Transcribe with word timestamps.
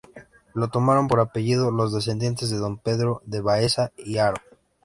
Lo 0.55 0.67
tomaron 0.69 1.07
por 1.07 1.19
apellido 1.19 1.69
los 1.69 1.93
descendientes 1.93 2.49
de 2.49 2.57
don 2.57 2.79
Pedro 2.79 3.21
de 3.23 3.39
Baeza 3.39 3.91
y 3.97 4.17
Haro. 4.17 4.41